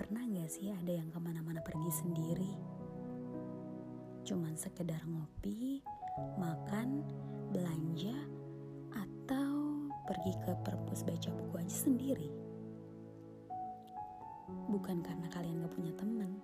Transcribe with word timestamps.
Pernah 0.00 0.24
gak 0.32 0.48
sih 0.48 0.72
ada 0.72 0.96
yang 0.96 1.12
ke 1.12 1.20
mana-mana 1.20 1.60
pergi 1.60 1.92
sendiri? 1.92 2.56
Cuman 4.24 4.56
sekedar 4.56 5.04
ngopi, 5.04 5.84
makan, 6.40 7.04
belanja, 7.52 8.16
atau 8.96 9.84
pergi 10.08 10.32
ke 10.40 10.56
perpus 10.64 11.04
baca 11.04 11.28
buku 11.36 11.52
aja 11.60 11.76
sendiri? 11.84 12.32
Bukan 14.72 15.04
karena 15.04 15.28
kalian 15.36 15.68
gak 15.68 15.76
punya 15.76 15.92
temen, 15.92 16.40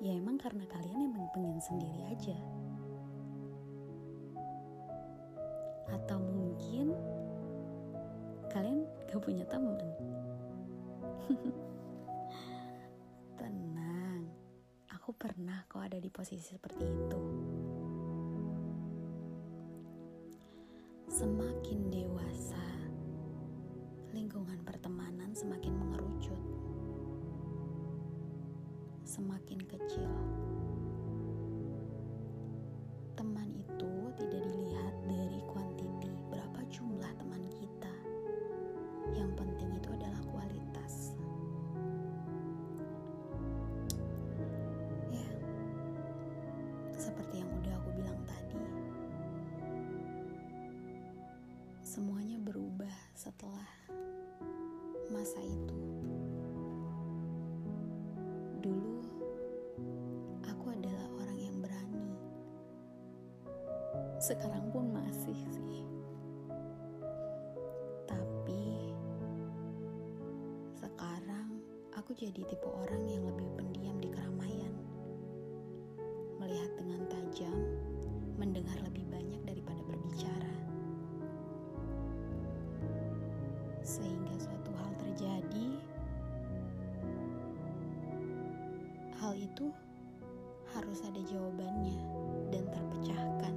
ya 0.00 0.16
emang 0.16 0.40
karena 0.40 0.64
kalian 0.64 1.12
emang 1.12 1.28
pengen 1.36 1.60
sendiri 1.60 2.08
aja. 2.08 2.40
Atau 5.92 6.24
mungkin 6.24 6.96
kalian 8.48 8.88
gak 9.12 9.20
punya 9.20 9.44
temen. 9.44 9.92
pernah 15.24 15.64
kok 15.64 15.80
ada 15.80 15.96
di 15.96 16.12
posisi 16.12 16.52
seperti 16.52 16.84
itu. 16.84 17.22
Semakin 21.08 21.80
dewasa, 21.88 22.60
lingkungan 24.12 24.60
pertemanan 24.68 25.32
semakin 25.32 25.80
mengerucut. 25.80 26.42
Semakin 29.08 29.64
kecil, 29.64 30.12
semuanya 51.94 52.42
berubah 52.42 52.90
setelah 53.14 53.70
masa 55.14 55.38
itu. 55.46 55.78
Dulu, 58.58 58.98
aku 60.42 60.74
adalah 60.74 61.06
orang 61.22 61.38
yang 61.38 61.56
berani. 61.62 62.10
Sekarang 64.18 64.74
pun 64.74 64.90
masih 64.90 65.38
sih. 65.54 65.86
Tapi 68.10 68.90
sekarang 70.74 71.62
aku 71.94 72.10
jadi 72.10 72.42
tipe 72.42 72.74
orang 72.74 73.06
yang 73.06 73.22
lebih 73.22 73.46
pendiam 73.54 73.93
itu 89.54 89.70
harus 90.74 90.98
ada 91.06 91.22
jawabannya 91.30 92.02
dan 92.50 92.66
terpecahkan. 92.74 93.54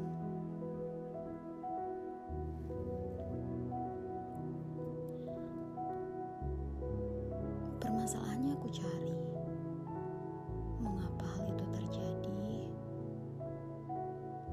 Permasalahannya 7.82 8.54
aku 8.62 8.70
cari. 8.70 9.18
Mengapa 10.78 11.26
hal 11.34 11.50
itu 11.50 11.66
terjadi? 11.74 12.70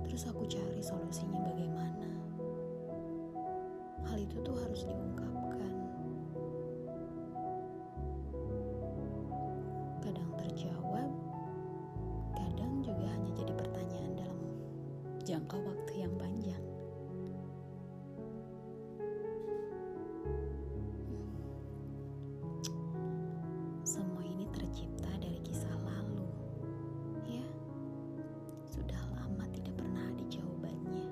Terus 0.08 0.24
aku 0.24 0.48
cari 0.48 0.80
solusinya 0.80 1.44
bagaimana. 1.44 2.08
Hal 4.08 4.16
itu 4.16 4.40
tuh 4.40 4.56
harus 4.56 4.88
diungkapkan. 4.88 5.74
Kadang 10.00 10.30
terjawab, 10.40 11.23
juga 12.84 13.08
hanya 13.08 13.32
jadi 13.32 13.52
pertanyaan 13.56 14.12
dalam 14.12 14.40
jangka 15.24 15.56
waktu 15.56 15.92
yang 16.04 16.12
panjang. 16.20 16.64
Semua 23.88 24.20
ini 24.20 24.44
tercipta 24.52 25.08
dari 25.16 25.40
kisah 25.40 25.72
lalu. 25.80 26.28
Ya, 27.24 27.46
sudah 28.68 29.00
lama 29.16 29.48
tidak 29.56 29.80
pernah 29.80 30.04
ada 30.04 30.24
jawabannya. 30.28 31.08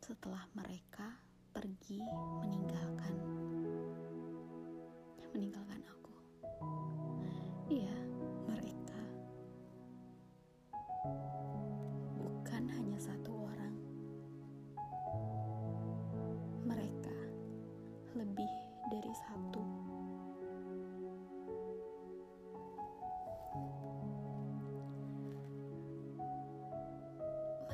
Setelah 0.00 0.48
mereka 0.56 1.20
pergi 1.52 2.00
meninggalkan 2.40 3.14
meninggalkan 5.30 5.69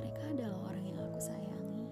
Mereka 0.06 0.38
adalah 0.38 0.70
orang 0.70 0.86
yang 0.86 1.02
aku 1.02 1.18
sayangi. 1.18 1.82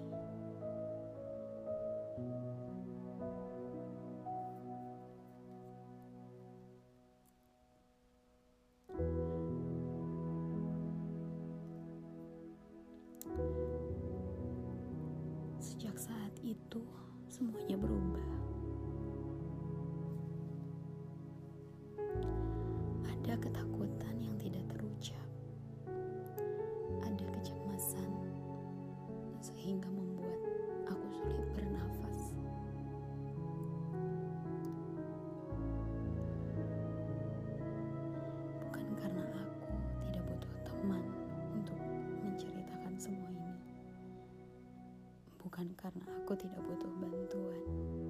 Sejak 15.59 15.99
saat 15.99 16.31
itu, 16.39 16.79
semuanya 17.27 17.75
berubah. 17.75 18.34
Sehingga 29.65 29.89
membuat 29.89 30.37
aku 30.85 31.09
sulit 31.09 31.41
bernafas. 31.57 32.37
Bukan 38.61 38.85
karena 38.93 39.25
aku 39.25 39.73
tidak 40.05 40.21
butuh 40.29 40.53
teman 40.69 41.01
untuk 41.57 41.81
menceritakan 42.21 42.93
semua 43.01 43.25
ini. 43.33 43.57
Bukan 45.41 45.73
karena 45.73 46.05
aku 46.13 46.37
tidak 46.37 46.61
butuh 46.61 46.91
bantuan. 47.01 48.04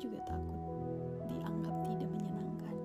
Juga 0.00 0.16
takut 0.24 0.56
dianggap 1.28 1.76
tidak 1.84 2.08
menyenangkan. 2.08 2.76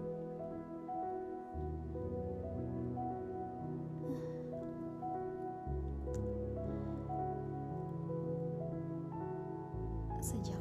Sejak 10.20 10.60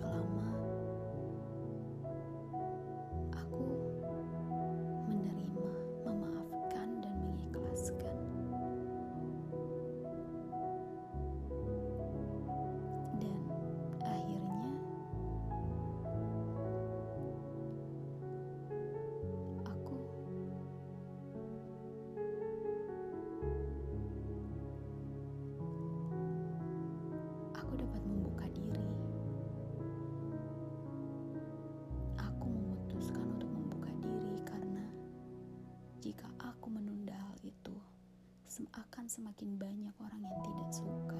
akan 38.62 39.10
semakin 39.10 39.58
banyak 39.58 39.94
orang 39.98 40.22
yang 40.22 40.38
tidak 40.46 40.70
suka. 40.70 41.18